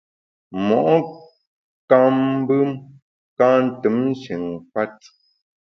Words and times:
Mo’ 0.65 0.79
nkam 0.99 2.15
mbem 2.41 2.69
ka 3.37 3.47
ntùm 3.65 3.95
nshin 4.11 4.43
nkùet. 4.57 4.97